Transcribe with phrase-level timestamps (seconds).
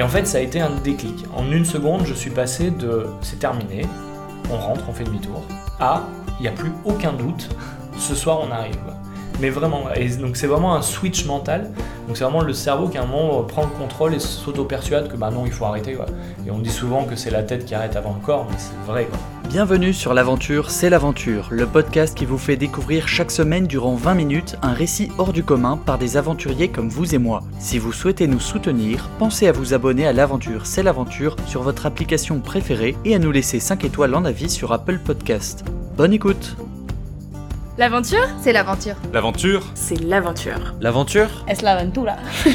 [0.00, 1.26] Et en fait, ça a été un déclic.
[1.36, 3.84] En une seconde, je suis passé de c'est terminé,
[4.50, 5.42] on rentre, on fait demi-tour,
[5.78, 6.04] à
[6.38, 7.50] il n'y a plus aucun doute,
[7.98, 8.78] ce soir on arrive.
[9.40, 11.70] Mais vraiment, donc c'est vraiment un switch mental.
[12.08, 15.18] Donc c'est vraiment le cerveau qui à un moment prend le contrôle et s'auto-persuade que
[15.18, 15.98] bah non, il faut arrêter.
[16.46, 18.90] Et on dit souvent que c'est la tête qui arrête avant le corps, mais c'est
[18.90, 19.06] vrai.
[19.50, 24.14] Bienvenue sur l'aventure, c'est l'aventure, le podcast qui vous fait découvrir chaque semaine durant 20
[24.14, 27.42] minutes un récit hors du commun par des aventuriers comme vous et moi.
[27.58, 31.84] Si vous souhaitez nous soutenir, pensez à vous abonner à l'aventure, c'est l'aventure sur votre
[31.84, 35.64] application préférée et à nous laisser 5 étoiles en avis sur Apple Podcast.
[35.96, 36.54] Bonne écoute
[37.76, 38.28] L'aventure?
[38.40, 38.94] C'est l'aventure.
[39.12, 39.64] L'aventure?
[39.74, 40.76] C'est l'aventure.
[40.80, 41.44] L'aventure?
[41.48, 42.14] Es l'aventura.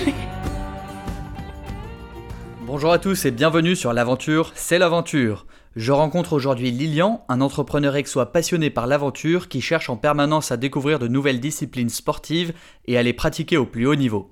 [2.65, 5.45] Bonjour à tous et bienvenue sur l'aventure, c'est l'aventure.
[5.75, 10.57] Je rencontre aujourd'hui Lilian, un entrepreneur exois passionné par l'aventure qui cherche en permanence à
[10.57, 12.53] découvrir de nouvelles disciplines sportives
[12.85, 14.31] et à les pratiquer au plus haut niveau.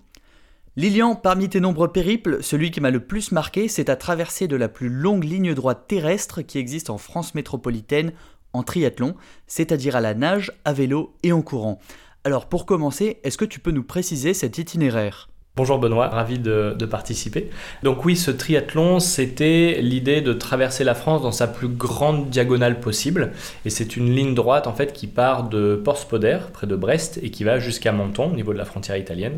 [0.77, 4.55] Lilian, parmi tes nombreux périples, celui qui m'a le plus marqué, c'est ta traversée de
[4.55, 8.13] la plus longue ligne droite terrestre qui existe en France métropolitaine
[8.53, 11.79] en triathlon, c'est-à-dire à la nage, à vélo et en courant.
[12.23, 15.27] Alors pour commencer, est-ce que tu peux nous préciser cet itinéraire?
[15.55, 17.51] Bonjour Benoît, ravi de, participer.
[17.83, 22.79] Donc oui, ce triathlon, c'était l'idée de traverser la France dans sa plus grande diagonale
[22.79, 23.33] possible.
[23.63, 27.29] Et c'est une ligne droite en fait qui part de Port-Spoder, près de Brest, et
[27.29, 29.37] qui va jusqu'à Menton, au niveau de la frontière italienne.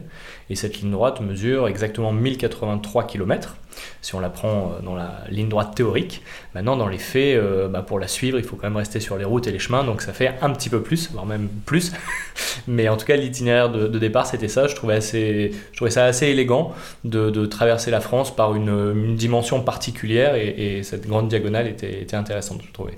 [0.50, 3.58] Et cette ligne droite mesure exactement 1083 km
[4.02, 6.22] si on la prend euh, dans la ligne droite théorique.
[6.54, 9.18] Maintenant, dans les faits, euh, bah, pour la suivre, il faut quand même rester sur
[9.18, 11.92] les routes et les chemins, donc ça fait un petit peu plus, voire même plus.
[12.68, 14.68] Mais en tout cas, l'itinéraire de, départ, c'était ça.
[14.68, 19.62] Je trouvais, assez, je trouvais ça assez élégant de, traverser la France par une, dimension
[19.62, 22.98] particulière, et, cette grande diagonale était, était intéressante, je trouvais.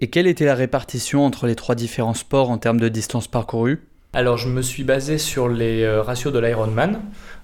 [0.00, 3.80] Et quelle était la répartition entre les trois différents sports en termes de distance parcourue?
[4.14, 7.00] Alors je me suis basé sur les euh, ratios de l'Ironman,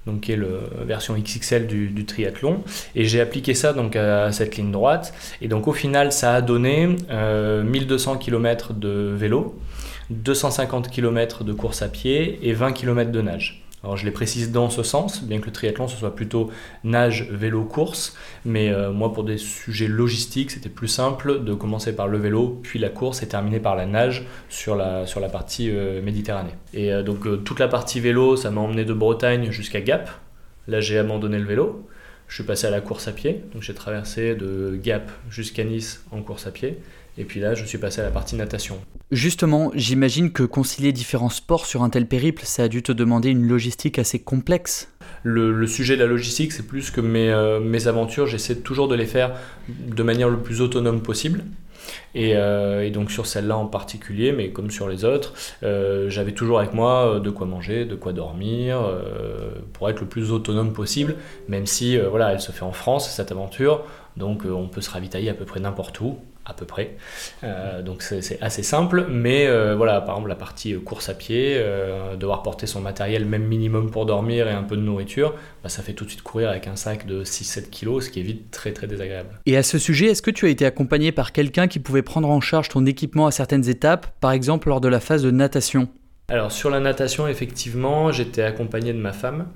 [0.07, 2.63] donc qui est la version XXL du, triathlon,
[2.95, 5.15] et j'ai appliqué ça donc à cette ligne droite.
[5.41, 9.59] Et donc au final, ça a donné 1200 euh, km de vélo,
[10.11, 13.63] 250 km de course à pied et 20 km de nage.
[13.85, 16.51] Alors je les précise dans ce sens, bien que le triathlon ce soit plutôt
[16.83, 21.95] nage, vélo, course, mais euh, moi pour des sujets logistiques c'était plus simple de commencer
[21.95, 26.03] par le vélo, puis la course et terminer par la nage sur la, partie euh,
[26.03, 26.55] Méditerranée.
[26.75, 30.11] Et euh, donc toute la partie vélo ça m'a emmené de Bretagne jusqu'à Gap,
[30.67, 31.87] là j'ai abandonné le vélo,
[32.27, 36.05] je suis passé à la course à pied, donc j'ai traversé de Gap jusqu'à Nice
[36.11, 36.79] en course à pied,
[37.19, 38.79] et puis là, je suis passé à la partie natation.
[39.11, 43.31] Justement, j'imagine que concilier différents sports sur un tel périple, ça a dû te demander
[43.31, 44.93] une logistique assez complexe.
[45.25, 48.95] Le, sujet de la logistique, c'est plus que mes, euh, mes aventures, j'essaie toujours de
[48.95, 49.33] les faire
[49.69, 51.43] de manière le plus autonome possible.
[52.15, 56.59] Et, euh, donc sur celle-là en particulier, mais comme sur les autres, euh, j'avais toujours
[56.61, 58.79] avec moi de quoi manger, de quoi dormir,
[59.73, 61.17] pour être le plus autonome possible,
[61.49, 63.85] même si voilà, elle se fait en France, cette aventure,
[64.17, 66.97] donc on peut se ravitailler à peu près n'importe où, à peu près.
[67.45, 71.15] Euh, donc c'est assez simple, mais euh, voilà, par exemple la partie euh, course à
[71.15, 71.63] pied,
[72.19, 75.83] devoir porter son matériel même minimum pour dormir et un peu de nourriture, bah, ça
[75.83, 78.51] fait tout de suite courir avec un sac de 6-7 kg, ce qui est vite
[78.51, 79.41] très très désagréable.
[79.47, 82.31] Et à ce sujet, est-ce que tu as été accompagné par quelqu'un qui pouvait prendre
[82.31, 85.89] en charge ton équipement à certaines étapes, par exemple lors de la phase de natation?
[86.31, 89.47] Alors sur la natation, effectivement, j'étais accompagné de ma femme.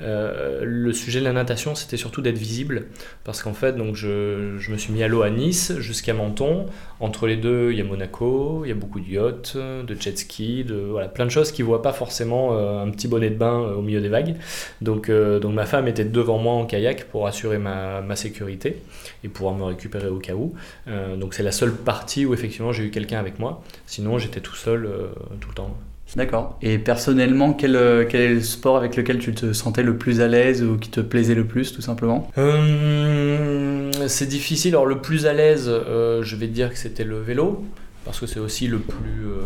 [0.00, 2.86] Euh, le sujet de la natation, c'était surtout d'être visible,
[3.22, 6.66] parce qu'en fait, donc je, me suis mis à l'eau à Nice jusqu'à Menton.
[6.98, 10.18] Entre les deux, il y a Monaco, il y a beaucoup de yachts, de jet
[10.18, 13.36] ski, de voilà, plein de choses qui voient pas forcément euh, un petit bonnet de
[13.36, 14.34] bain euh, au milieu des vagues.
[14.80, 18.82] Donc, donc ma femme était devant moi en kayak pour assurer ma, ma sécurité
[19.22, 20.54] et pouvoir me récupérer au cas où.
[21.16, 23.62] donc c'est la seule partie où effectivement j'ai eu quelqu'un avec moi.
[23.86, 24.90] Sinon, j'étais tout seul
[25.40, 25.76] tout le temps.
[26.14, 26.56] D'accord.
[26.62, 30.28] Et personnellement, quel, quel, est le sport avec lequel tu te sentais le plus à
[30.28, 32.30] l'aise ou qui te plaisait le plus, tout simplement?
[32.38, 34.74] Euh, C'est difficile.
[34.74, 37.64] Alors, le plus à l'aise, euh, je vais te dire que c'était le vélo
[38.06, 39.40] parce que c'est aussi le plus, euh,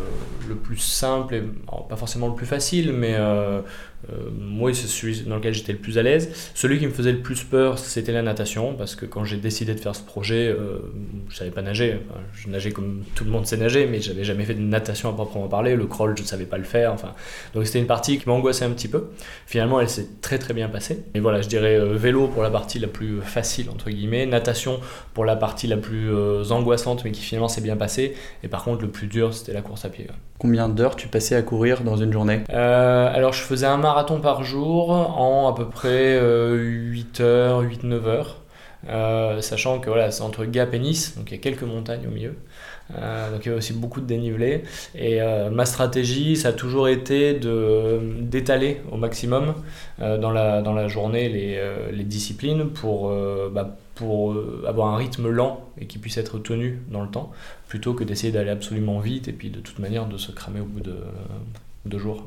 [0.46, 1.42] le plus simple, et,
[1.88, 3.60] pas forcément le plus facile, mais euh, euh,
[4.38, 6.50] moi c'est celui dans lequel j'étais le plus à l'aise.
[6.54, 9.74] Celui qui me faisait le plus peur, c'était la natation, parce que quand j'ai décidé
[9.74, 10.54] de faire ce projet,
[11.28, 12.00] je savais pas nager.
[12.32, 15.12] je nageais comme tout le monde sait nager, mais j'avais jamais fait de natation à
[15.12, 15.76] proprement parler.
[15.76, 16.92] Le crawl, je ne savais pas le faire.
[16.92, 17.12] Enfin,
[17.54, 19.08] donc c'était une partie qui m'angoissait un petit peu.
[19.46, 21.04] Finalement, elle s'est très très bien passée.
[21.14, 24.80] Et voilà, je dirais vélo pour la partie la plus facile, entre guillemets, natation
[25.14, 26.10] pour la partie la plus
[26.50, 28.14] angoissante, mais qui finalement s'est bien passée.
[28.42, 30.06] Et par contre, le plus dur, c'était la course à pied.
[30.38, 32.40] Combien d'heures tu passais à courir dans une journée?
[32.50, 33.89] Euh, Alors, je faisais un marathon
[34.22, 38.36] par jour en à peu près 8 euh, heures, 8-9 heures.
[38.88, 42.06] Euh, sachant que voilà, c'est entre Gap et Nice, donc il y a quelques montagnes
[42.06, 42.34] au milieu.
[42.96, 44.64] Euh, donc il y avait aussi beaucoup de dénivelé.
[44.94, 49.54] Et euh, ma stratégie, ça a toujours été d'étaler au maximum
[49.98, 51.60] dans, la, dans la journée les,
[51.92, 53.12] les disciplines pour,
[53.52, 54.34] bah, pour
[54.66, 57.32] avoir un rythme lent et qui puisse être tenu dans le temps,
[57.68, 60.64] plutôt que d'essayer d'aller absolument vite et puis de toute manière de se cramer au
[60.64, 60.96] bout de
[61.84, 62.26] deux jours.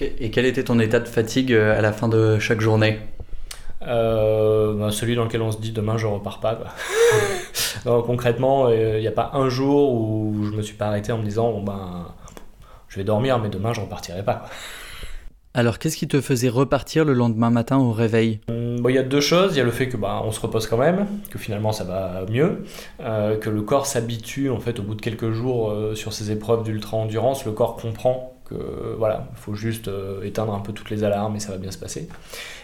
[0.00, 3.00] Et quel était ton état de fatigue euh, à la fin de chaque journée
[3.82, 6.54] Euh, bah, celui dans lequel on se dit demain je repars pas.
[6.56, 6.66] Quoi.
[7.86, 11.12] Non, concrètement, euh, il n'y a pas un jour où je me suis pas arrêté
[11.12, 12.06] en me disant bon ben
[12.88, 14.34] je vais dormir mais demain je repartirai pas.
[14.34, 14.48] quoi.
[15.52, 18.40] Alors qu'est-ce qui te faisait repartir le lendemain matin au réveil?
[18.48, 19.54] Hum, bon, il y a deux choses.
[19.54, 21.84] Il y a le fait que bah, on se repose quand même, que finalement ça
[21.84, 22.64] va mieux,
[23.00, 26.30] euh, que le corps s'habitue en fait au bout de quelques jours euh, sur ces
[26.30, 27.44] épreuves d'ultra endurance.
[27.46, 31.36] Le corps comprend que voilà, il faut juste euh, éteindre un peu toutes les alarmes
[31.36, 32.08] et ça va bien se passer.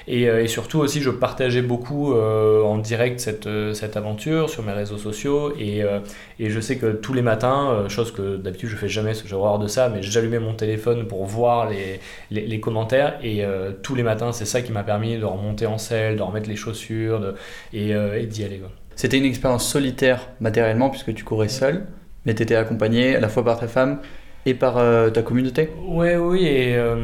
[0.09, 4.73] Et, euh, surtout aussi, je partageais beaucoup euh, en direct cette, cette aventure sur mes
[4.73, 5.83] réseaux sociaux et,
[6.39, 9.59] et je sais que tous les matins, chose que d'habitude je fais jamais, j'ai horreur
[9.59, 12.01] de ça, mais j'allumais mon téléphone pour voir les,
[12.31, 13.45] les, commentaires et
[13.83, 16.57] tous les matins, c'est ça qui m'a permis de remonter en selle, de remettre les
[16.57, 17.35] chaussures
[17.73, 17.93] et,
[18.27, 18.61] d'y aller.
[18.95, 21.87] C'était une expérience solitaire matériellement puisque tu courais seul,
[22.25, 24.01] mais tu étais accompagné à la fois par ta femme
[24.47, 26.97] et par euh, ta communauté Ouais, oui, et euh,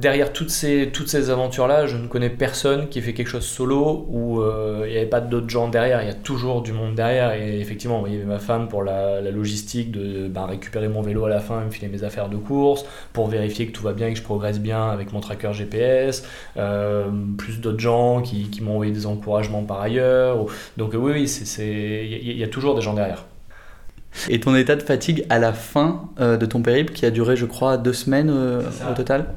[0.00, 4.06] derrière toutes ces, toutes ces aventures-là, je ne connais personne qui fait quelque chose solo
[4.08, 6.96] où euh, il n'y avait pas d'autres gens derrière, il y a toujours du monde
[6.96, 7.32] derrière.
[7.32, 11.00] Et effectivement, il y avait ma femme pour la, la logistique de ben, récupérer mon
[11.00, 13.84] vélo à la fin et me filer mes affaires de course, pour vérifier que tout
[13.84, 18.20] va bien et que je progresse bien avec mon tracker GPS, euh, plus d'autres gens
[18.20, 20.46] qui, qui m'ont envoyé des encouragements par ailleurs.
[20.76, 23.24] Donc, oui, oui, il y a toujours des gens derrière.
[24.28, 27.36] Et ton état de fatigue à la fin euh, de ton périple qui a duré
[27.36, 29.34] je crois deux semaines euh, au total?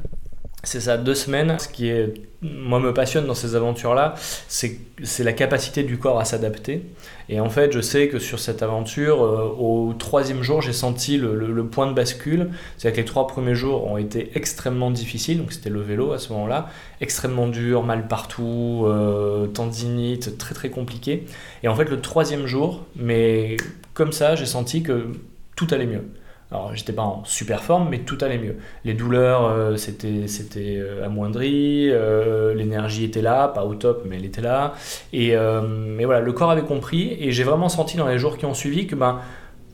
[0.68, 1.58] C'est ça, deux semaines.
[1.60, 4.16] Ce qui est, moi, me passionne dans ces aventures-là,
[4.50, 6.84] c'est la capacité du corps à s'adapter.
[7.30, 11.18] Et en fait, je sais que sur cette aventure, euh, au troisième jour, j'ai senti
[11.18, 12.50] le point de bascule.
[12.76, 15.38] C'est-à-dire que les trois premiers jours ont été extrêmement difficiles.
[15.38, 16.68] Donc, c'était le vélo à ce moment-là.
[17.00, 21.28] Extrêmement dur, mal partout, euh, tendinite, très très compliqué.
[21.64, 23.56] Et en fait, le troisième jour, mais
[23.94, 25.12] comme ça, j'ai senti que
[25.56, 26.04] tout allait mieux.
[26.50, 28.56] Alors, j'étais pas en super forme, mais tout allait mieux.
[28.86, 34.16] Les douleurs, euh, c'était c'était euh, amoindri, euh, l'énergie était là, pas au top, mais
[34.16, 34.74] elle était là.
[35.12, 38.38] Et, euh, mais voilà, le corps avait compris, et j'ai vraiment senti dans les jours
[38.38, 39.20] qui ont suivi que ben,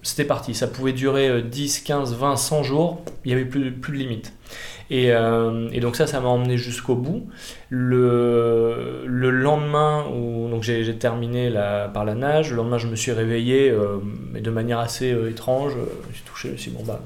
[0.01, 0.55] c'était parti.
[0.55, 4.33] Ça pouvait durer euh, 10, 15, 20, 100 jours, il n'y avait plus de limite.
[4.93, 7.27] Et, euh, et donc ça, ça m'a emmené jusqu'au bout.
[7.71, 11.51] Le, le lendemain, où j'ai terminé
[11.91, 13.97] par la nage, le lendemain je me suis réveillé, euh,
[14.31, 15.73] mais de manière assez euh, étrange.
[16.13, 17.01] J'ai touché, je me suis dit, bon bah,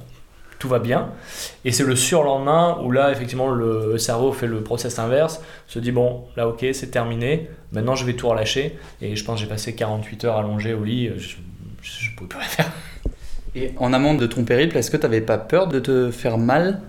[0.60, 1.12] tout va bien.
[1.64, 5.94] Et c'est le surlendemain où là, effectivement, le cerveau fait le process inverse, se dit,
[5.94, 8.78] bon, là ok, c'est terminé, maintenant je vais tout relâcher.
[9.02, 11.38] Et je pense que j'ai passé 48 heures allongé au lit, je,
[11.82, 12.72] je pouvais plus rien faire.
[13.56, 16.38] Et en amont de ton périple, est-ce que tu n'avais pas peur de te faire
[16.38, 16.82] mal?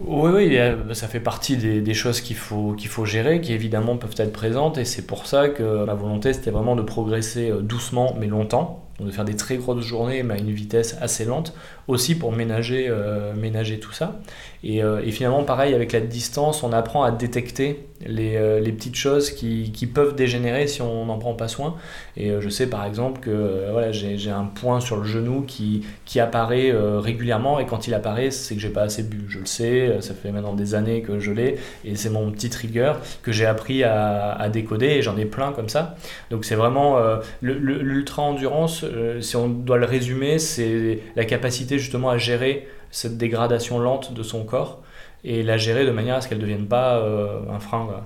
[0.00, 3.96] Oui, oui, ça fait partie des, des choses qu'il faut, qu'il faut gérer, qui évidemment
[3.96, 7.60] peuvent être présentes, et c'est pour ça que ma volonté, c'était vraiment de progresser euh,
[7.62, 11.54] doucement, mais longtemps, de faire des très grosses journées, mais à une vitesse assez lente,
[11.88, 14.20] aussi pour ménager, euh, ménager tout ça.
[14.64, 18.70] Et, euh, et finalement, pareil, avec la distance, on apprend à détecter les, euh, les
[18.72, 21.76] petites choses qui, qui peuvent dégénérer si on n'en prend pas soin.
[22.16, 26.20] Et je sais par exemple que voilà, j'ai un point sur le genou qui, qui
[26.20, 29.24] apparaît régulièrement, et quand il apparaît, c'est que j'ai pas assez bu.
[29.28, 32.50] Je le sais, ça fait maintenant des années que je l'ai, et c'est mon petit
[32.50, 35.96] trigger que j'ai appris à, à décoder, et j'en ai plein comme ça.
[36.30, 36.98] Donc c'est vraiment
[37.40, 43.78] l'ultra-endurance, euh, si on doit le résumer, c'est la capacité justement à gérer cette dégradation
[43.78, 44.82] lente de son corps
[45.24, 48.04] et la gérer de manière à ce qu'elle ne devienne pas euh, un frein.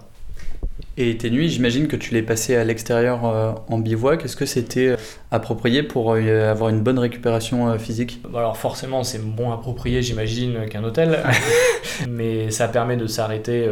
[0.98, 4.24] Et tes nuits, j'imagine que tu les passais à l'extérieur euh, en bivouac.
[4.24, 4.96] Est-ce que c'était euh,
[5.30, 8.22] approprié pour euh, avoir une bonne récupération euh, physique?
[8.34, 11.22] Alors forcément, c'est moins approprié, j'imagine, qu'un hôtel,
[12.08, 13.68] mais ça permet de s'arrêter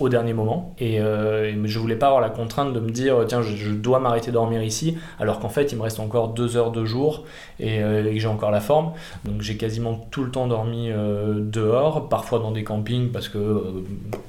[0.00, 0.74] au dernier moment.
[0.78, 3.98] Et, et je voulais pas avoir la contrainte de me dire, tiens, je, je dois
[3.98, 7.24] m'arrêter dormir ici, alors qu'en fait, il me reste encore deux heures de jour
[7.58, 8.92] et, et que j'ai encore la forme.
[9.24, 13.38] Donc j'ai quasiment tout le temps dormi dehors, parfois dans des campings parce que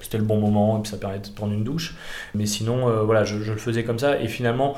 [0.02, 1.96] c'était le bon moment et puis ça permettait de prendre une douche.
[2.34, 4.20] Mais sinon, euh, voilà, je, le faisais comme ça.
[4.20, 4.76] Et finalement,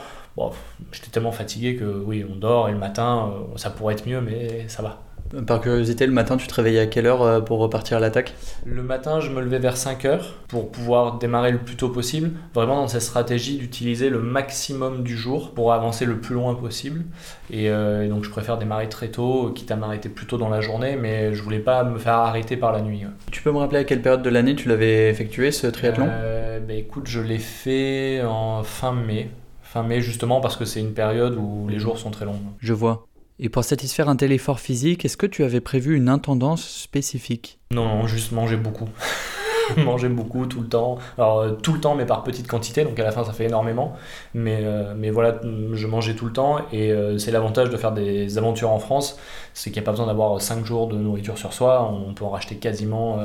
[0.91, 4.21] j'étais tellement fatigué que oui, on dort et le matin, euh, ça pourrait être mieux,
[4.21, 5.01] mais ça va.
[5.41, 8.33] Par curiosité, le matin, tu te réveillais à quelle heure euh, pour repartir à l'attaque?
[8.65, 12.31] Le matin, je me levais vers 5 heures pour pouvoir démarrer le plus tôt possible.
[12.53, 17.03] Vraiment dans cette stratégie d'utiliser le maximum du jour pour avancer le plus loin possible.
[17.49, 20.49] Et, euh, et donc, je préfère démarrer très tôt, quitte à m'arrêter plus tôt dans
[20.49, 22.99] la journée, mais je voulais pas me faire arrêter par la nuit.
[23.03, 23.11] ouais.
[23.31, 26.07] Tu peux me rappeler à quelle période de l'année tu l'avais effectué ce triathlon?
[26.09, 29.29] Euh, bah, écoute, je l'ai fait en fin mai.
[29.63, 32.39] Fin mai, justement, parce que c'est une période où les jours sont très longs.
[32.59, 33.07] Je vois.
[33.39, 37.59] Et pour satisfaire un tel effort physique, est-ce que tu avais prévu une intendance spécifique?
[37.71, 38.89] Non, non, juste manger beaucoup.
[39.77, 40.97] manger beaucoup tout le temps.
[41.17, 43.45] Alors euh, tout le temps, mais par petite quantité, donc à la fin ça fait
[43.45, 43.95] énormément.
[44.33, 47.91] Mais, euh, mais voilà, je mangeais tout le temps et euh, c'est l'avantage de faire
[47.91, 49.17] des aventures en France,
[49.53, 52.25] c'est qu'il n'y a pas besoin d'avoir 5 jours de nourriture sur soi, on peut
[52.25, 53.19] en racheter quasiment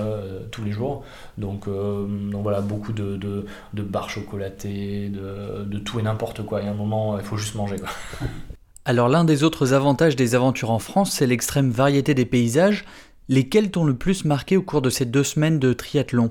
[0.51, 1.05] tous les jours.
[1.39, 6.61] Donc, donc voilà, beaucoup de, de, de barres chocolatées, de, de tout et n'importe quoi.
[6.61, 7.77] Il y a un moment, il faut juste manger.
[7.79, 7.89] Quoi.
[8.89, 12.87] Alors l'un des autres avantages des aventures en France, c'est l'extrême variété des paysages.
[13.29, 16.31] Lesquels t'ont le plus marqué au cours de ces deux semaines de triathlon?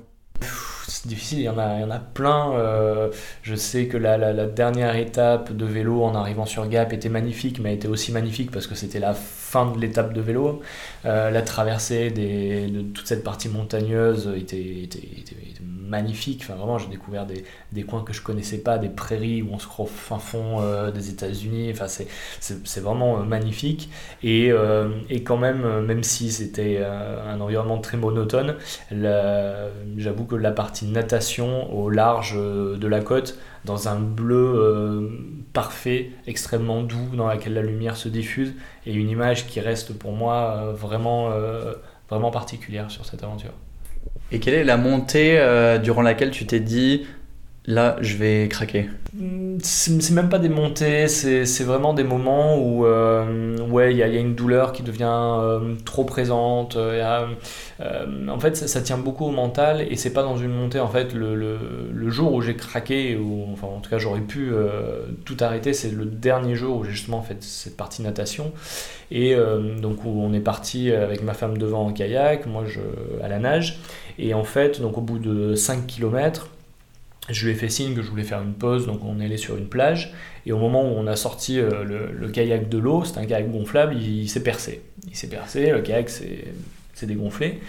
[0.88, 2.52] C'est difficile, il y en a, il y en a plein.
[2.52, 3.10] Euh,
[3.42, 7.60] je sais que la, la, dernière étape de vélo en arrivant sur Gap était magnifique,
[7.60, 10.62] mais était aussi magnifique parce que c'était la fin de l'étape de vélo.
[11.04, 16.42] Euh, la traversée de toute cette partie montagneuse était, était, était, magnifique.
[16.44, 19.58] Enfin, vraiment, j'ai découvert des, des, coins que je connaissais pas, des prairies où on
[19.58, 21.70] se croit fin fond euh, des États-Unis.
[21.72, 23.88] Enfin, c'est vraiment magnifique.
[24.22, 24.50] Et,
[25.08, 28.56] et, quand même, même si c'était un environnement très monotone,
[28.90, 35.08] j'avoue que la partie natation au large euh, de la côte dans un bleu euh,
[35.52, 38.54] parfait, extrêmement doux, dans laquelle la lumière se diffuse,
[38.86, 41.30] et une image qui reste pour moi euh, vraiment,
[42.08, 43.52] vraiment particulière sur cette aventure.
[44.30, 45.42] Et quelle est la montée
[45.82, 47.06] durant laquelle tu t'es dit
[47.68, 48.88] là je vais craquer
[49.62, 54.06] C'est même pas des montées, c'est vraiment des moments où euh, ouais, il y, a
[54.06, 55.04] une douleur qui devient
[55.38, 56.76] euh, trop présente.
[56.76, 57.26] Euh,
[58.28, 60.80] en fait, ça, tient beaucoup au mental et c'est pas dans une montée.
[60.80, 64.50] En fait, le, le, jour où j'ai craqué, ou enfin en tout cas j'aurais pu
[65.26, 68.52] tout arrêter, c'est le dernier jour où j'ai justement fait cette partie natation.
[69.10, 69.36] Et
[69.82, 72.80] donc où on est parti avec ma femme devant en kayak, moi je,
[73.22, 73.78] à la nage.
[74.18, 76.48] Et en fait, donc au bout de 5 km,
[77.30, 79.36] je lui ai fait signe que je voulais faire une pause, donc on est allé
[79.36, 80.12] sur une plage.
[80.46, 83.50] Et au moment où on a sorti euh, le, kayak de l'eau, c'est un kayak
[83.50, 84.82] gonflable, il, s'est percé.
[85.06, 87.60] Il s'est percé, le kayak s'est dégonflé.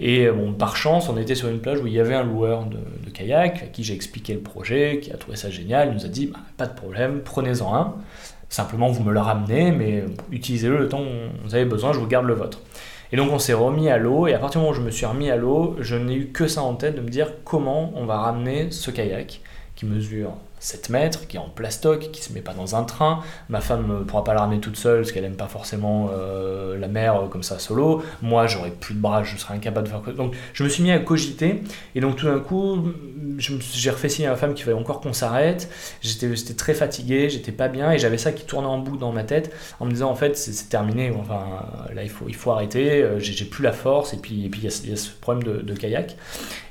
[0.00, 2.24] Et euh, bon, par chance, on était sur une plage où il y avait un
[2.24, 5.88] loueur de, kayak à qui j'ai expliqué le projet, qui a trouvé ça génial.
[5.88, 7.94] Il nous a dit bah, pas de problème, prenez-en un.
[8.48, 12.06] Simplement, vous me le ramenez, mais utilisez-le le temps où vous avez besoin, je vous
[12.06, 12.60] garde le vôtre.
[13.12, 14.90] Et donc on s'est remis à l'eau, et à partir du moment où je me
[14.90, 17.92] suis remis à l'eau, je n'ai eu que ça en tête de me dire comment
[17.96, 19.40] on va ramener ce kayak
[19.74, 23.20] qui mesure 7 mètres, qui est en plastoc, qui se met pas dans un train.
[23.48, 26.78] Ma femme ne pourra pas la ramener toute seule parce qu'elle aime pas forcément euh,
[26.78, 28.02] la mer euh, comme ça solo.
[28.20, 30.14] Moi, j'aurais plus de bras, je serais incapable de faire.
[30.14, 31.62] Donc, je me suis mis à cogiter
[31.94, 32.92] et donc tout d'un coup,
[33.38, 35.70] j'ai refait signe à ma femme qu'il fallait encore qu'on s'arrête.
[36.02, 39.24] J'étais très fatigué, j'étais pas bien et j'avais ça qui tournait en boucle dans ma
[39.24, 41.10] tête en me disant en fait c'est terminé.
[41.18, 41.40] Enfin
[41.94, 43.02] là il faut il faut arrêter.
[43.02, 45.62] Euh, j'ai plus la force et puis et puis il y, a ce problème de,
[45.62, 46.16] de, kayak.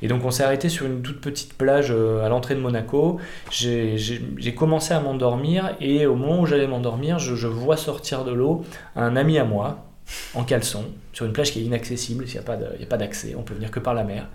[0.03, 3.19] Et donc on s'est arrêté sur une toute petite plage à l'entrée de Monaco.
[3.50, 8.31] J'ai j'ai commencé à m'endormir et au moment où j'allais m'endormir, je, vois sortir de
[8.31, 8.63] l'eau
[8.95, 9.86] un ami à moi
[10.33, 13.53] en caleçon sur une plage qui est inaccessible, il n'y a pas d'accès, on peut
[13.53, 14.27] venir que par la mer.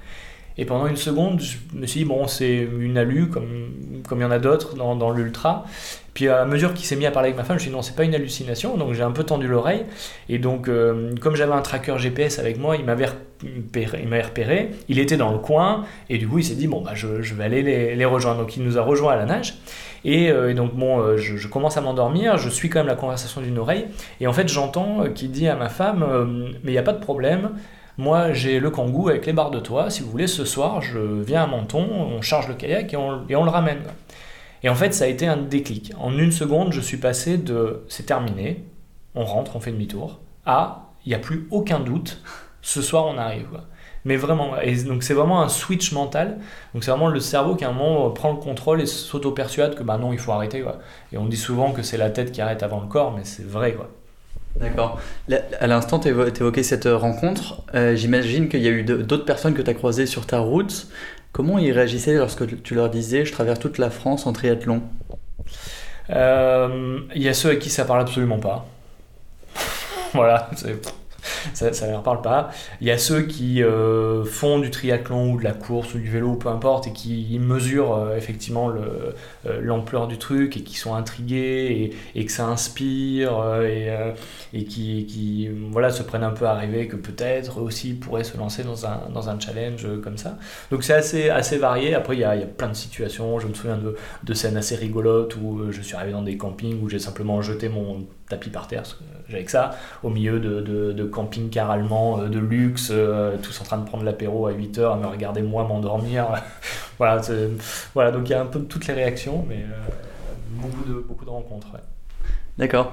[0.56, 3.72] Et pendant une seconde, je me suis dit, bon, c'est une alu, comme,
[4.08, 5.64] comme il y en a d'autres dans, l'ultra.
[6.12, 7.76] Puis à mesure qu'il s'est mis à parler avec ma femme, je me suis dit,
[7.76, 8.76] non, c'est pas une hallucination.
[8.76, 9.84] Donc j'ai un peu tendu l'oreille.
[10.28, 14.70] Et donc, euh, comme j'avais un tracker GPS avec moi, il m'avait repéré, il repéré.
[14.88, 15.84] Il était dans le coin.
[16.08, 18.40] Et du coup, il s'est dit, bon, bah, je, vais aller les, les, rejoindre.
[18.40, 19.58] Donc il nous a rejoints à la nage.
[20.04, 22.36] Et, euh, donc, bon, euh, je, je, commence à m'endormir.
[22.36, 23.86] Je suis quand même la conversation d'une oreille.
[24.20, 27.00] Et en fait, j'entends qu'il dit à ma femme, mais il n'y a pas de
[27.00, 27.50] problème.
[27.96, 29.88] Moi, j'ai le kangou avec les barres de toit.
[29.88, 33.20] Si vous voulez, ce soir, je viens à Menton, on charge le kayak et on,
[33.20, 33.82] le ramène.
[34.64, 35.92] Et en fait, ça a été un déclic.
[35.98, 38.64] En une seconde, je suis passé de c'est terminé,
[39.14, 42.22] on rentre, on fait demi-tour, à il n'y a plus aucun doute,
[42.62, 43.60] ce soir on arrive.
[44.04, 44.54] Mais vraiment,
[44.86, 46.38] donc c'est vraiment un switch mental.
[46.74, 49.82] Donc c'est vraiment le cerveau qui à un moment prend le contrôle et s'auto-persuade que
[49.82, 50.64] bah non, il faut arrêter.
[51.12, 53.46] Et on dit souvent que c'est la tête qui arrête avant le corps, mais c'est
[53.46, 53.76] vrai.
[54.56, 55.00] D'accord.
[55.60, 57.62] À l'instant, tu évoquais cette euh, rencontre.
[57.74, 60.86] Euh, j'imagine qu'il y a eu d'autres personnes que tu as croisées sur ta route.
[61.32, 64.82] Comment ils réagissaient lorsque tu leur disais Je traverse toute la France en triathlon?
[66.10, 68.66] Euh, Il y a ceux à qui ça parle absolument pas.
[70.14, 70.50] voilà,
[71.54, 72.50] ça, ça leur parle pas.
[72.80, 76.10] Il y a ceux qui euh, font du triathlon ou de la course ou du
[76.10, 80.94] vélo, peu importe, et qui mesurent euh, effectivement euh, l'ampleur du truc et qui sont
[80.94, 86.96] intrigués et, que ça inspire et, qui, voilà, se prennent un peu à rêver que
[86.96, 90.38] peut-être aussi pourraient se lancer dans un, dans un challenge comme ça.
[90.70, 91.94] Donc c'est assez, assez varié.
[91.94, 93.38] Après, il y, a, il y a plein de situations.
[93.38, 96.82] Je me souviens de, de scènes assez rigolotes où je suis arrivé dans des campings
[96.82, 98.82] où j'ai simplement jeté mon tapis par terre,
[99.28, 103.60] j'avais que ça, au milieu de, de, de camping-car allemand euh, de luxe, euh, tous
[103.60, 106.26] en train de prendre l'apéro à 8h, à me regarder moi m'endormir.
[106.98, 107.20] voilà,
[107.94, 109.90] voilà, donc il y a un peu toutes les réactions, mais euh,
[110.50, 111.68] beaucoup, de, beaucoup de rencontres.
[112.58, 112.92] D'accord.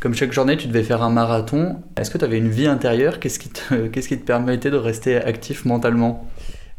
[0.00, 1.82] Comme chaque journée, tu devais faire un marathon.
[1.96, 3.20] Est-ce que tu avais une vie intérieure?
[3.20, 6.26] Qu'est-ce qui, te, qu'est-ce qui te permettait de rester actif mentalement?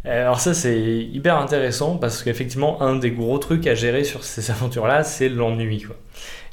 [0.06, 4.50] Alors ça c'est hyper intéressant parce qu'effectivement un des gros trucs à gérer sur ces
[4.52, 5.86] aventures-là c'est l'ennui.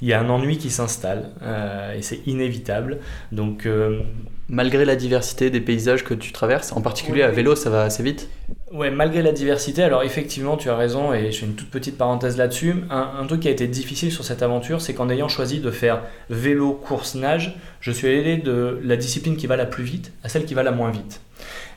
[0.01, 2.99] Il y a un ennui qui s'installe euh, et c'est inévitable.
[3.33, 4.03] Donc euh,
[4.49, 8.03] malgré la diversité des paysages que tu traverses, en particulier à vélo ça va assez
[8.03, 8.29] vite?
[8.77, 11.97] Ouais, malgré la diversité, alors effectivement, tu as raison, et je fais une toute petite
[11.97, 12.75] parenthèse là-dessus.
[12.91, 16.03] Un, truc qui a été difficile sur cette aventure, c'est qu'en ayant choisi de faire
[16.29, 20.29] vélo, course, nage, je suis allé de la discipline qui va la plus vite à
[20.29, 21.23] celle qui va la moins vite.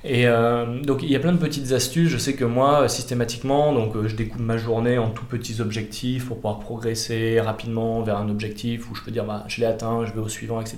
[0.04, 2.10] Et euh, donc il y a plein de petites astuces.
[2.10, 6.28] Je sais que moi, systématiquement, donc euh, je découpe ma journée en tout petits objectifs
[6.28, 10.06] pour pouvoir progresser rapidement vers un objectif où je peux dire bah, je l'ai atteint,
[10.06, 10.78] je vais au suivant, etc.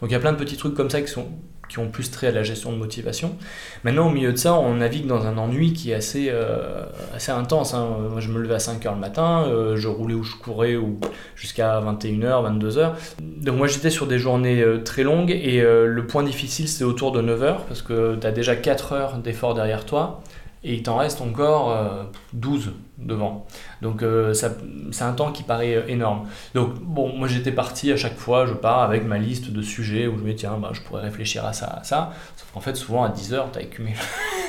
[0.00, 1.28] Donc il y a plein de petits trucs comme ça qui sont
[1.72, 3.34] qui ont plus trait à la gestion de motivation.
[3.82, 6.82] Maintenant, au milieu de ça, on navigue dans un ennui qui est assez, euh,
[7.14, 7.72] assez intense.
[7.72, 7.96] Hein.
[8.10, 11.00] Moi, je me levais à 5h le matin, euh, je roulais ou je courais ou
[11.34, 12.92] jusqu'à 21h, 22h.
[13.22, 17.10] Donc moi, j'étais sur des journées euh, très longues et le point difficile, c'est autour
[17.10, 20.22] de 9h parce que tu as déjà 4 heures d'effort derrière toi
[20.64, 23.46] et il t'en reste encore 12 devant.
[23.80, 26.28] Donc euh, c'est un temps qui paraît euh, énorme.
[26.54, 30.06] Donc bon, moi j'étais parti à chaque fois, je pars avec ma liste de sujets
[30.06, 32.12] où je me dis tiens, bah, je pourrais réfléchir à ça, à ça.
[32.36, 33.94] Sauf qu'en fait souvent à 10h, tu as écumé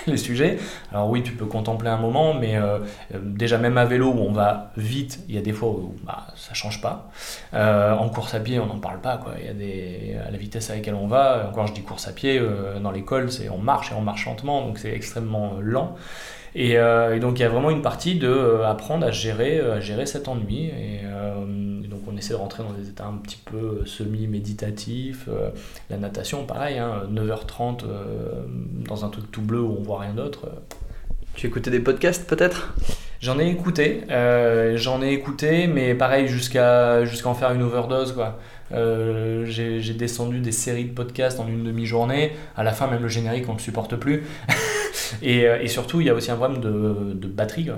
[0.08, 0.58] les sujets.
[0.92, 2.80] Alors oui, tu peux contempler un moment, mais euh,
[3.22, 6.28] déjà même à vélo où on va vite, il y a des fois où bah,
[6.36, 7.10] ça change pas.
[7.54, 9.18] en course à pied, on n'en parle pas.
[9.18, 9.34] Quoi.
[9.40, 12.08] Il y a des, à la vitesse à laquelle on va, encore je dis course
[12.08, 12.42] à pied,
[12.82, 15.96] dans l'école, c'est on marche et on marche lentement, donc c'est extrêmement lent.
[16.56, 19.78] Euh, et, donc il y a vraiment une partie de euh, apprendre à gérer, euh,
[19.78, 20.66] à gérer cet ennui.
[20.68, 21.02] Et,
[21.90, 25.30] donc on essaie de rentrer dans des états un petit peu semi-méditatifs.
[25.92, 26.82] la natation, pareil,
[27.12, 27.86] 9h30 hein,
[28.88, 30.48] dans un truc tout bleu où on voit rien d'autre.
[31.36, 32.74] Tu écoutais des podcasts peut-être?
[33.22, 34.02] J'en ai écouté,
[34.76, 38.40] j'en ai écouté, mais pareil jusqu'à jusqu'à en faire une overdose quoi.
[38.72, 42.32] j'ai descendu des séries de podcasts en une demi-journée.
[42.58, 44.24] À la fin, même le générique, on ne le supporte plus.
[45.24, 47.70] Euh, et, surtout, il y a aussi un problème de, batterie.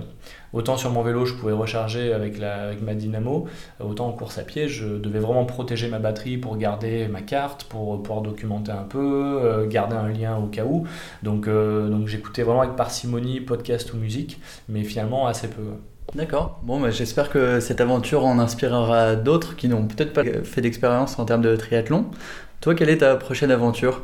[0.53, 3.47] Autant sur mon vélo, je pouvais recharger avec, ma dynamo,
[3.79, 7.65] autant en course à pied, je devais vraiment protéger ma batterie pour garder ma carte,
[7.65, 10.85] pour pouvoir documenter un peu, euh, garder un lien au cas où.
[11.23, 15.61] Donc, euh, donc j'écoutais vraiment avec parcimonie, podcast ou musique, mais finalement assez peu.
[16.13, 16.59] D'accord.
[16.63, 21.19] Bon, bah, j'espère que cette aventure en inspirera d'autres qui n'ont peut-être pas fait d'expérience
[21.19, 22.05] en termes de triathlon.
[22.61, 24.01] Toi, quelle est ta prochaine aventure?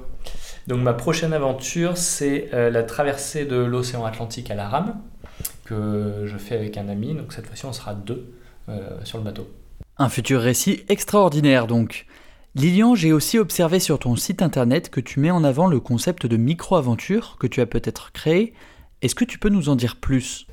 [0.68, 4.96] Donc ma prochaine aventure, c'est euh, la traversée de l'océan Atlantique à la rame,
[5.66, 7.14] que je fais avec un ami.
[7.14, 8.34] Donc cette fois-ci, on sera deux
[8.70, 9.50] euh, sur le bateau.
[9.98, 12.06] Un futur récit extraordinaire donc.
[12.54, 16.26] Lilian, j'ai aussi observé sur ton site internet que tu mets en avant le concept
[16.26, 18.54] de micro-aventure que tu as peut-être créé.
[19.02, 20.48] Est-ce que tu peux nous en dire plus?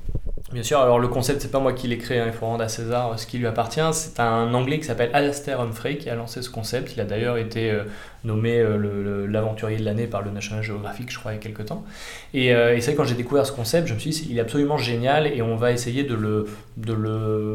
[0.51, 2.63] Bien sûr, alors le concept, c'est pas moi qui l'ai créé, hein, il faut rendre
[2.63, 3.81] à César ce qui lui appartient.
[3.91, 6.93] C'est un Anglais qui s'appelle Alastair Humphrey qui a lancé ce concept.
[6.95, 7.83] Il a d'ailleurs été euh,
[8.23, 11.65] nommé euh, l'aventurier de l'année par le National Geographic, je crois, il y a quelques
[11.65, 11.85] temps.
[12.33, 14.41] Et, euh, et c'est quand j'ai découvert ce concept, je me suis dit, il est
[14.41, 16.47] absolument génial et on va essayer de le,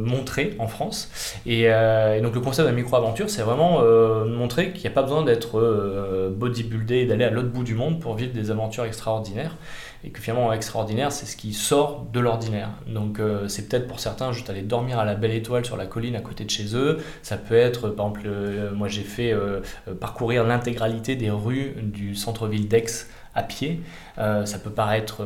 [0.05, 1.11] montrer en France.
[1.47, 1.65] Et,
[2.23, 3.83] donc le concept de la micro-aventure, c'est vraiment
[4.25, 8.01] montrer qu'il n'y a pas besoin d'être bodybuildé et d'aller à l'autre bout du monde
[8.01, 9.57] pour vivre des aventures extraordinaires
[10.05, 12.44] et que finalement extraordinaire c'est ce qui sort de l'ordinaire
[12.87, 15.87] donc euh, c'est peut-être pour certains juste aller dormir à la belle étoile sur la
[15.87, 16.99] colline à côté de chez eux.
[17.23, 19.61] Ça peut être par exemple euh, moi j'ai fait euh,
[20.01, 23.81] parcourir l'intégralité des rues du centre-ville d'Aix à pied.
[24.17, 25.23] Ça peut paraître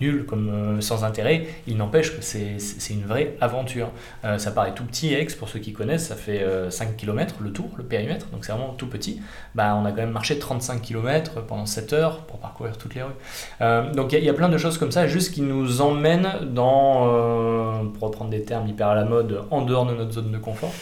[0.00, 2.58] nul, comme euh, sans intérêt, il n'empêche que c'est
[2.90, 3.90] une vraie aventure.
[4.24, 7.36] Euh, ça paraît tout petit, Aix, pour ceux qui connaissent, ça fait 5 euh, km
[7.40, 9.20] le tour, le périmètre, donc c'est vraiment tout petit.
[9.54, 13.02] Bah, on a quand même marché 35 km pendant 7 heures pour parcourir toutes les
[13.02, 13.92] rues.
[13.94, 18.08] donc il y, a plein de choses comme ça, juste qui nous emmènent dans, pour
[18.08, 20.72] reprendre des termes hyper à la mode, en dehors de notre zone de confort.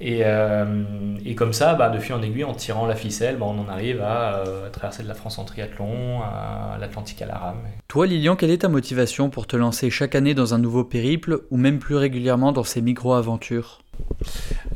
[0.00, 3.46] Et, euh, et, comme ça, bah, de fil en aiguille, en tirant la ficelle, bah,
[3.48, 7.36] on en arrive à, euh, traverser de la France en triathlon, à l'Atlantique à la
[7.36, 7.62] rame.
[7.88, 11.40] Toi, Lilian, quelle est ta motivation pour te lancer chaque année dans un nouveau périple
[11.50, 13.80] ou même plus régulièrement dans ces micro-aventures?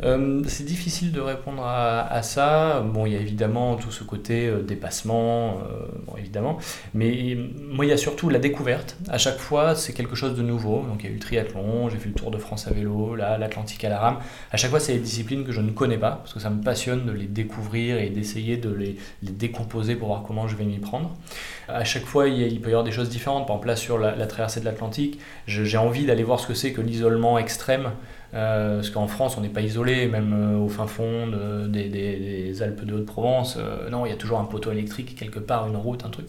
[0.04, 2.80] Euh, c'est difficile de répondre à, ça.
[2.80, 6.58] Bon, il y a évidemment tout ce côté euh, dépassement, euh, bon, évidemment.
[6.94, 7.36] Mais
[7.70, 8.96] moi, il y a surtout la découverte.
[9.08, 10.82] À chaque fois, c'est quelque chose de nouveau.
[10.82, 13.14] Donc, il y a eu le triathlon, j'ai fait le Tour de France à vélo,
[13.14, 14.18] là, l'Atlantique à la rame.
[14.50, 16.62] À chaque fois, c'est des disciplines que je ne connais pas, parce que ça me
[16.62, 20.78] passionne de les découvrir et d'essayer de les, décomposer pour voir comment je vais m'y
[20.78, 21.16] prendre.
[21.68, 23.46] À chaque fois, il, peut y avoir des choses différentes.
[23.46, 26.54] Par exemple, là, sur la, la traversée de l'Atlantique, j'ai envie d'aller voir ce que
[26.54, 27.90] c'est que l'isolement extrême
[28.34, 31.26] Euh, parce qu'en France, on n'est pas isolé, même euh, au fin fond
[31.68, 33.56] des, Alpes de Haute-Provence.
[33.58, 36.26] Euh, non, il y a toujours un poteau électrique quelque part, une route, un truc.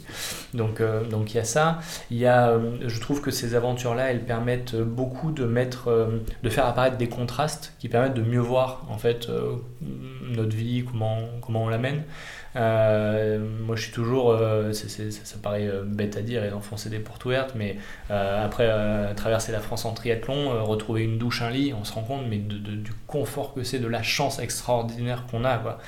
[0.53, 1.79] Donc, donc il y a ça.
[2.11, 6.09] Il y a, je trouve que ces aventures-là, elles permettent beaucoup de mettre,
[6.43, 9.29] de faire apparaître des contrastes qui permettent de mieux voir en fait
[9.81, 12.03] notre vie, comment, comment on l'amène.
[12.55, 16.99] Euh, moi, je suis toujours, euh, ça, paraît euh, bête à dire et d'enfoncer des
[16.99, 17.77] portes ouvertes, mais
[18.09, 18.69] après
[19.15, 22.37] traverser la France en triathlon, retrouver une douche, un lit, on se rend compte mais
[22.37, 25.57] du confort que c'est, de la chance extraordinaire qu'on a.
[25.57, 25.79] Quoi.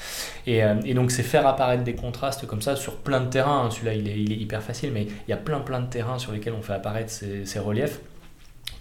[0.48, 3.70] Et, donc, c'est faire apparaître des contrastes comme ça sur plein de terrains.
[3.70, 6.54] Celui-là, il est, hyper facile, mais il y a plein plein de terrains sur lesquels
[6.54, 8.00] on fait apparaître ces reliefs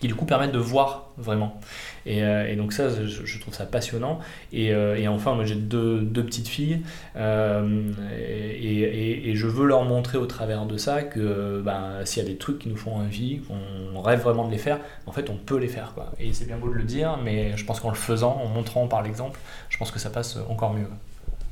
[0.05, 1.59] qui du coup permettent de voir vraiment.
[2.05, 4.19] Et, euh, donc ça, je, trouve ça passionnant.
[4.53, 6.83] Et, euh, enfin, moi j'ai deux, petites filles,
[7.17, 12.29] euh, et, je veux leur montrer au travers de ça que ben, s'il y a
[12.29, 15.37] des trucs qui nous font envie, qu'on rêve vraiment de les faire, en fait on
[15.37, 15.95] peut les faire.
[16.21, 18.87] Et c'est bien beau de le dire, mais je pense qu'en le faisant, en montrant
[18.89, 19.41] par l'exemple,
[19.71, 20.89] je pense que ça passe encore mieux.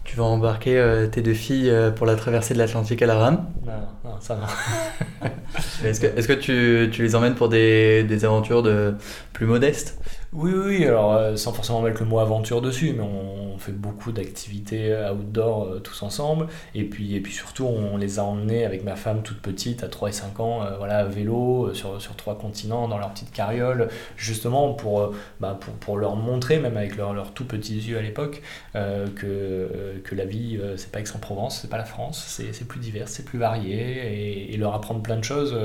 [0.04, 3.16] Tu vas embarquer euh, tes deux filles euh, pour la traversée de l'Atlantique à la
[3.16, 3.72] rame Non,
[4.04, 5.28] non, ça non.
[5.84, 8.94] est-ce que, est que tu, tu, les emmènes pour des, des aventures de,
[9.32, 9.98] plus modestes?
[10.34, 14.12] Oui, oui, alors euh, sans forcément mettre le mot aventure dessus, mais on, fait beaucoup
[14.12, 16.46] d'activités euh, outdoor euh, tous ensemble.
[16.74, 19.88] Et puis, et puis surtout, on les a emmenés avec ma femme toute petite, à
[19.88, 23.88] 3 et 5 ans, voilà, à vélo, sur, sur trois continents, dans leur petite carriole,
[24.16, 28.42] justement pour, bah, pour, leur montrer, même avec leurs leur tout petits yeux à l'époque,
[28.74, 33.24] que, que la vie, c'est pas Aix-en-Provence, c'est pas la France, c'est plus divers, c'est
[33.24, 35.56] plus varié, et, et, leur apprendre plein de choses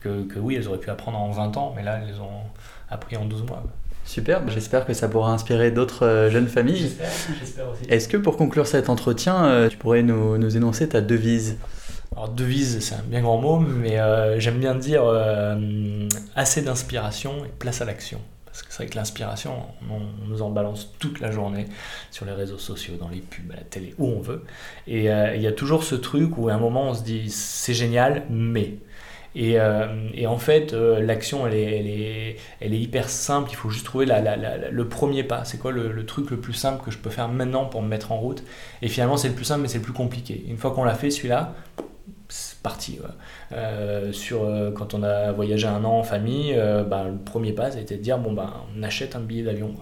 [0.00, 2.42] que, que oui, elles auraient pu apprendre en 20 ans, mais là, elles les ont
[2.90, 3.62] appris en 12 mois.
[4.04, 6.92] Super, j'espère que ça pourra inspirer d'autres euh, jeunes familles.
[7.40, 7.84] J'espère aussi.
[7.88, 11.56] Est-ce que pour conclure cet entretien, euh, tu pourrais nous, nous énoncer ta devise?
[12.12, 15.02] Alors devise, c'est un bien grand mot, mais euh, j'aime bien dire
[16.36, 18.20] assez d'inspiration et place à l'action.
[18.44, 19.54] Parce que c'est vrai que l'inspiration,
[19.90, 21.66] on, nous en balance toute la journée
[22.12, 24.44] sur les réseaux sociaux, dans les pubs, à la télé, où on veut.
[24.86, 27.74] Et il y a toujours ce truc où à un moment on se dit c'est
[27.74, 28.76] génial, mais.
[29.34, 33.50] Et, euh, et, en fait, euh, l'action, elle est, elle, est, elle est, hyper simple.
[33.50, 35.44] Il faut juste trouver le premier pas.
[35.44, 38.12] C'est quoi le, truc le plus simple que je peux faire maintenant pour me mettre
[38.12, 38.44] en route?
[38.82, 40.44] Et finalement, c'est le plus simple, mais c'est le plus compliqué.
[40.48, 41.54] Une fois qu'on l'a fait, celui-là,
[42.28, 43.00] c'est parti.
[43.52, 46.54] Euh, sur, quand on a voyagé un an en famille,
[46.88, 49.74] ben, le premier pas, c'était de dire bon, ben, on achète un billet d'avion.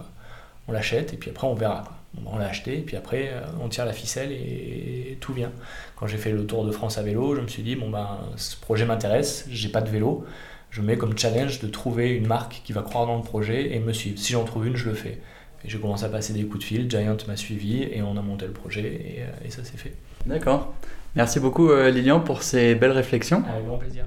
[0.67, 1.83] On l'achète et puis après, on verra.
[2.25, 5.51] On l'a acheté, et puis après, euh, on tire la ficelle et, tout vient.
[5.95, 8.19] Quand j'ai fait le Tour de France à vélo, je me suis dit, bon ben,
[8.35, 10.25] ce projet m'intéresse, j'ai pas de vélo,
[10.69, 13.79] je mets comme challenge de trouver une marque qui va croire dans le projet et
[13.79, 14.17] me suivre.
[14.17, 15.19] Si j'en trouve une, je le fais.
[15.63, 18.21] Et j'ai commencé à passer des coups de fil, Giant m'a suivi et on a
[18.21, 19.93] monté le projet et, euh, ça s'est fait.
[20.25, 20.73] D'accord.
[21.15, 23.43] Merci beaucoup euh, Lilian pour ces belles réflexions.
[23.47, 24.05] Avec grand plaisir.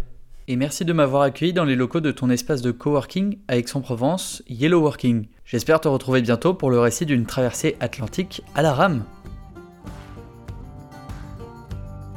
[0.48, 4.44] Et merci de m'avoir accueilli dans les locaux de ton espace de coworking à Aix-en-Provence,
[4.48, 5.26] Yellow Working.
[5.44, 9.04] J'espère te retrouver bientôt pour le récit d'une traversée atlantique à la rame.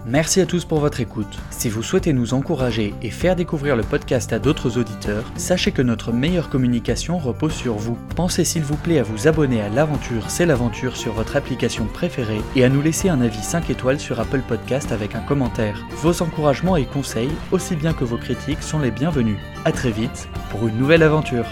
[0.05, 1.37] Merci à tous pour votre écoute.
[1.49, 5.81] Si vous souhaitez nous encourager et faire découvrir le podcast à d'autres auditeurs, sachez que
[5.81, 7.97] notre meilleure communication repose sur vous.
[8.15, 12.41] Pensez s'il vous plaît à vous abonner à l'aventure C'est l'aventure sur votre application préférée
[12.55, 15.85] et à nous laisser un avis 5 étoiles sur Apple Podcast avec un commentaire.
[15.97, 19.37] Vos encouragements et conseils, aussi bien que vos critiques, sont les bienvenus.
[19.65, 21.45] A très vite pour une nouvelle aventure.